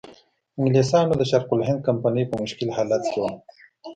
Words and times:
انګلیسانو 0.59 1.13
د 1.17 1.21
شرق 1.31 1.49
الهند 1.53 1.81
کمپنۍ 1.87 2.23
په 2.27 2.35
مشکل 2.43 2.67
حالت 2.77 3.03
کې 3.11 3.19
وه. 3.23 3.31